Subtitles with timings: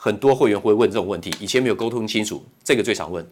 [0.00, 3.28] 很多会员会问这种问题，以前没有沟通清楚，这个最常问。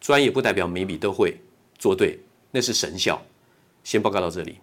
[0.00, 1.36] 专业不代表每笔都会
[1.78, 2.18] 做对，
[2.50, 3.20] 那是神效。
[3.84, 4.56] 先报告到这里。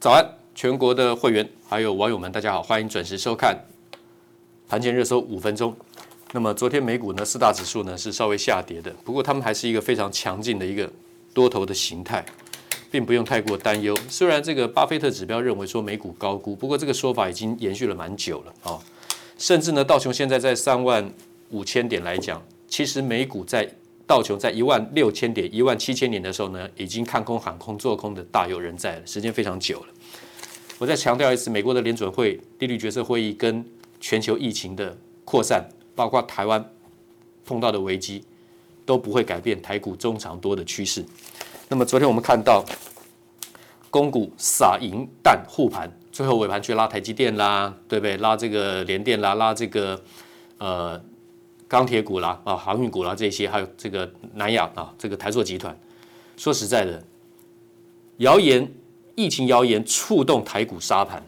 [0.00, 0.26] 早安。
[0.52, 3.56] 全国的会员还有网友们，大家好，欢迎准时收看
[4.68, 5.74] 盘前热搜五分钟。
[6.32, 10.90] 那么昨天美股呢，四大指数呢是稍微下跌的，不过他们还是一个非常强劲的一个
[11.32, 12.24] 多头的形态，
[12.90, 13.96] 并不用太过担忧。
[14.08, 18.78] 虽然这个巴菲特指标认为说美股高估，不过这个说法已经延续了蛮久了啊、
[19.40, 21.10] 甚至呢，道琼现在在三万
[21.48, 23.66] 五千点来讲，其实美股在
[24.06, 29.86] 道琼在一万六千点、一万七千点的时候呢，已经看空、喊空、做空的大有人在了，时间非常久了。
[30.78, 33.64] 我再强调一次，美国的联准会利率决策会议跟
[33.98, 36.62] 全球疫情的扩散，包括台湾
[37.46, 38.22] 碰到的危机，
[38.84, 41.02] 都不会改变台股中长多的趋势。
[41.66, 42.62] 那么昨天我们看到，
[43.88, 45.90] 公股撒银弹护盘，
[46.20, 48.18] 最后尾盘去拉台积电啦，对不对？
[48.18, 49.98] 拉这个联电啦，拉这个
[50.58, 51.00] 呃
[51.66, 55.74] 钢铁股啦，啊航运股啦这些，还有这个南亚啊这个台塑集团。
[56.36, 57.02] 说实在的，
[58.18, 58.70] 谣言。
[59.16, 61.22] 疫情谣言触动台股杀盘，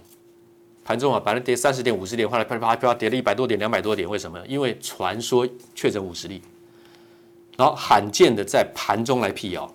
[0.85, 4.07] 盘中啊，本来跌三十点、五十点，后来啪啪啪跌了一百多点、两百多点。
[4.09, 4.39] 为什么？
[4.47, 6.43] 因为传说确诊五十例，
[7.57, 9.75] 然后罕见的在盘中来辟谣，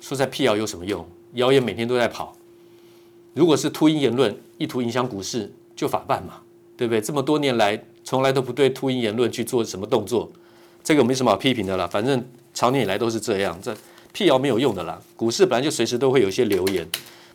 [0.00, 1.06] 说在辟谣有什么用？
[1.34, 2.36] 谣言每天都在跑，
[3.34, 6.40] 如果是秃鹰言论，意图影响股市，就法办嘛，
[6.76, 7.00] 对不对？
[7.00, 10.30] 这么多年来，从来都不对秃鹰言论去做什么动作，
[10.82, 11.86] 这个没什么好批评的了。
[11.88, 12.24] 反正
[12.54, 13.76] 长年以来都是这样，这
[14.12, 15.00] 辟谣没有用的啦。
[15.16, 16.88] 股市本来就随时都会有一些流言。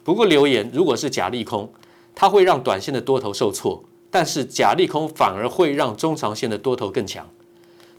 [0.04, 1.70] 不过流言如果是假利空，
[2.16, 7.30] 它会让短线的多头受挫，但是假利空反而会让中长线的多头更强。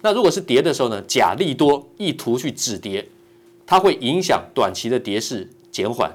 [0.00, 1.02] 那如果是跌的时候呢？
[1.02, 3.06] 假利多意图去止跌，
[3.66, 6.10] 它会影响短期的跌势减缓、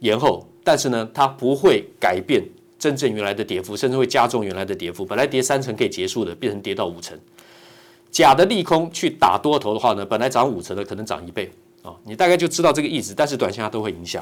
[0.00, 2.42] 延后，但是呢，它不会改变
[2.76, 5.06] 真正原来的跌幅，甚至会加重原来的跌幅。
[5.06, 7.16] 本来跌三成可以结束的，变成跌到五成。
[8.10, 11.48] 假的利空去打多头的话呢，本来涨五成的可能涨一倍
[11.82, 13.14] 啊、你大概就知道这个意思。
[13.16, 14.20] 但是短线它都会影响。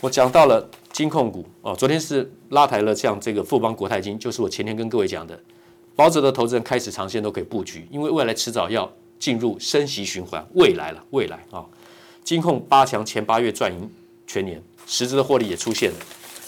[0.00, 5.38] 我讲到了金控股哦，昨天是拉抬了像这个富邦国泰金，就是我前天跟各位讲的，
[5.94, 11.62] 保值的投资人开始长线都可以布局，因为未来迟早要进入升息循环，未来了，未来啊，
[12.24, 13.90] 金控八强前八月赚赢
[14.26, 15.96] 全年，实质的获利也出现了。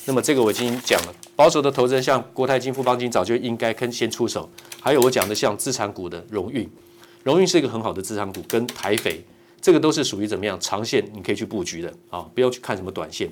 [0.07, 4.49] 那么这个我已经讲了，保守的投资人像国泰金、富邦金早就应该先出手。
[4.83, 6.69] 还有我讲的像资产股的荣运，
[7.23, 9.25] 荣运是一个很好的资产股，跟台肥
[9.63, 13.31] 这个都是属于怎么样长线你可以去布局的啊，不要去看什么短线。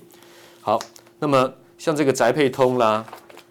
[0.63, 0.79] 好，
[1.19, 3.05] 那么像这个宅配通啦，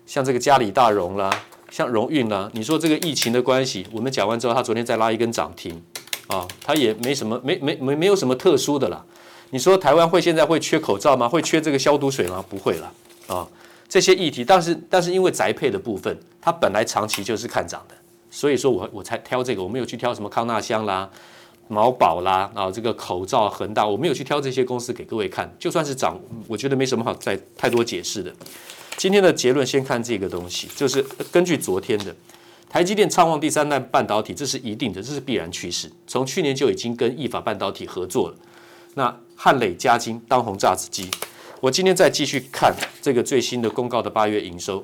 [0.07, 1.29] 像这个嘉里大荣啦，
[1.69, 5.79] 像荣运啦，你说这个疫情的关系，我们讲完之后，它昨天再拉一根涨停
[6.25, 9.05] 啊，它也没什么，没没没没有什么特殊的啦。
[9.51, 11.27] 你说台湾会现在会缺口罩吗？
[11.29, 12.43] 会缺这个消毒水吗？
[12.49, 12.91] 不会了
[13.27, 13.47] 啊。
[13.87, 17.95] 这些议题，但是但是因为宅配的部分，它本来长期就是看涨的，
[18.29, 21.09] 所以说我我才挑这个，我没有去挑什么康纳香啦、
[21.67, 28.33] 毛宝啦啊，这个口罩恒大，我没有去挑这些公司给各位看，就算是涨，我觉得没什么好再太多解释的。
[28.95, 32.15] 今天的结论先看这个东西，就是根据昨天的
[32.69, 38.35] 台积电畅旺第三代半导体，这是一定的，这是必然趋势，从去年就已经跟意法半导体合作了。
[38.93, 41.09] 那汉磊、嘉金当红炸子鸡。
[41.59, 44.83] 我今天再继续看这个最新的公告的八月营收，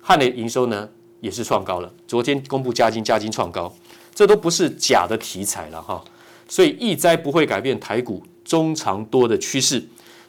[0.00, 0.88] 汉磊营收呢
[1.20, 1.92] 也是创高了。
[2.06, 3.72] 昨天公布嘉金，嘉金创高，
[4.14, 6.02] 这都不是假的题材了哈。
[6.48, 9.82] 所以易灾不会改变台股中长多的趋势。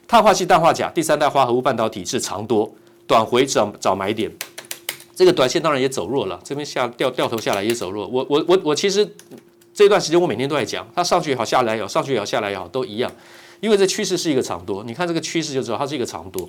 [0.08, 2.74] 碳化矽、氮化钾第三代化合物半导体是长多，
[3.08, 4.32] 短回找找买点。
[5.16, 8.08] 这个短线当然也走弱了，这边下掉掉头下来也走弱。
[8.08, 9.16] 我我我我其实
[9.74, 13.12] 这段时间我每天都在讲，它上去也好，下来也好，上去也好，下来也好，都一样。
[13.60, 16.48] 因为这趋势是一个长多，你看这个趋势就知道它是一个长多。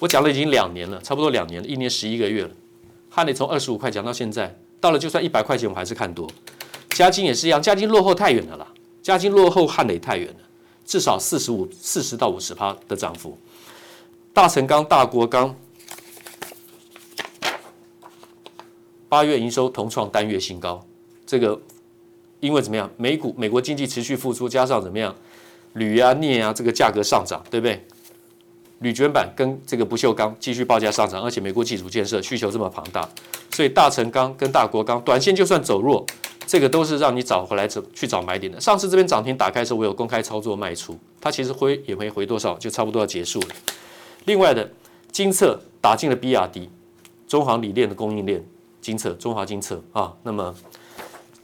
[0.00, 2.50] 我讲了已经两年了，差不多两年了，一年十一个月了。
[3.08, 6.28] 汉磊从二十五块讲到现在，到了就算一百块钱，我还是看多。
[6.90, 8.66] 嘉金也是一样，嘉金落后太远了啦，
[9.00, 10.40] 嘉金落后汉磊太远了，
[10.84, 13.38] 至少四十五、四十到五十趴的涨幅。
[14.34, 15.54] 大成钢、大国钢
[19.08, 20.84] 八月营收同创单月新高，
[21.24, 21.60] 这个
[22.42, 22.90] 因为怎么样？
[22.96, 25.14] 美股美国经济持续复苏，加上怎么样？
[25.74, 27.80] 铝啊、镍啊，这个价格上涨，对不对？
[28.80, 33.08] 铝卷板跟这个不锈钢继续报价上涨，而且美国基础建设需求这么庞大，
[33.52, 36.04] 所以大成钢跟大国钢短线就算走弱，
[36.44, 38.60] 这个都是让你找回来走去找买点的。
[38.60, 43.46] 上次这边涨停打开的时候，我有公开操作卖出，它其实回也没回多少，就差不多要结束了。
[44.24, 44.68] 另外的
[45.12, 46.68] 金策打进了 BRD，
[47.28, 48.44] 中航锂电的供应链，
[48.80, 50.12] 金策中华金策啊。
[50.24, 50.52] 那么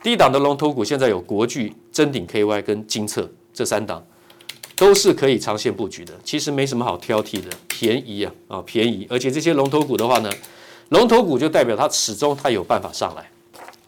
[0.03, 4.05] 低档的龙头股现在有国巨、真鼎 KY 跟金策这三档。
[4.77, 10.31] 都是可以长线布局的，其实没什么好挑剔的，便宜啊啊便宜，而且这些龙头股的话呢，
[10.91, 13.29] 龙头股就代表它始终它有办法上来，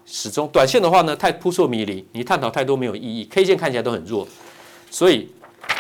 [0.05, 4.27] 始终短线的话呢太扑朔迷离，你探讨太多没有意义，K 线看起来都很弱，
[4.91, 5.31] 所以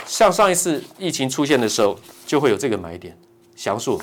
[0.07, 3.19] 像上一次疫情出现的时候就会有这个买点，
[3.57, 4.01] 详述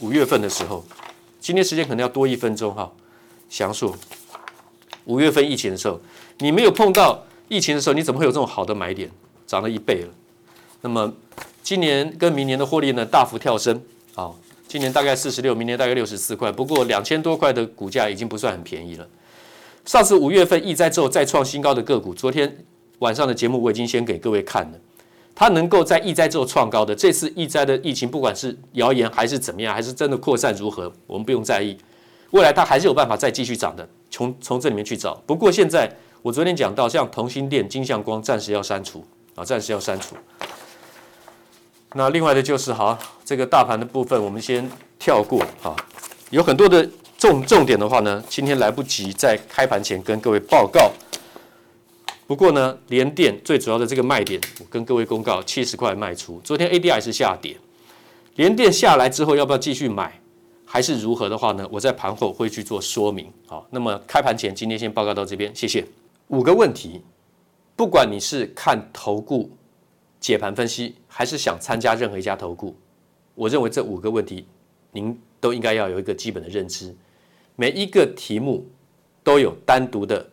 [0.00, 0.84] 五月份的时候，
[1.40, 2.92] 今天时间可能要多一分钟哈，
[3.48, 3.96] 详述
[5.08, 5.98] 五月份疫情的时候，
[6.38, 9.10] 你没有碰到疫情的时候，你怎么会有这种好的买点？
[9.46, 10.08] 涨了一倍了，
[10.82, 11.10] 那么
[11.62, 13.02] 今年跟明年的获利呢？
[13.02, 13.80] 大幅跳升，
[14.14, 14.38] 好，
[14.68, 19.08] 今年大概四十六，明年大概六十四块，不过两千多块的股价已经不算很便宜了。
[19.86, 22.54] 上次五月份疫灾之后再创新高的个股，昨天
[22.98, 24.78] 晚上的节目我已经先给各位看了，
[25.34, 31.74] 它能够在疫灾之后创高的，这次疫灾的疫情不管是谣言还是怎么样，还是真的扩散如何，我们不用在意，
[32.32, 33.88] 未来它还是有办法再继续涨的，
[34.18, 35.14] 从从这里面去找。
[35.24, 35.88] 不过现在
[36.22, 39.04] 我昨天讲到，像同心电、金像光暂时要删除。
[39.36, 40.16] 啊，暂时要删除。
[41.94, 44.68] 那另外的就是，好，这个大盘的部分我们先
[44.98, 45.76] 跳过啊。
[46.30, 46.84] 有很多的
[47.16, 50.90] 重重点的话呢，今天来不及在开盘前跟各位报告。
[52.26, 56.40] 不过呢，联电最主要的这个卖点，我跟各位公告，七十块卖出。
[56.42, 57.56] 昨天 ADR 是下跌，
[58.34, 60.20] 联电下来之后要不要继续买，
[60.70, 61.66] 还是如何的话呢？
[61.72, 63.32] 我在盘后会去做说明。
[63.46, 65.82] 好，那么开盘前今天先报告到这边，谢谢。
[66.26, 67.00] 五个问题。
[67.74, 69.50] 不管你是看投顾
[70.20, 72.76] 解盘分析，还是想参加任何一家投顾，
[73.34, 74.46] 我认为这五个问题，
[74.90, 76.94] 您都应该要有一个基本的认知。
[77.56, 78.66] 每一个题目
[79.24, 80.28] 都有单独的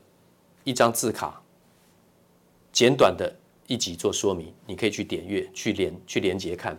[0.66, 1.42] 一张字卡，
[2.74, 3.34] 简短的
[3.68, 6.78] 一集做说明，你可以去点阅、去连、去连接看。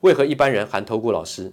[0.00, 1.52] 为何一般人含投顾老师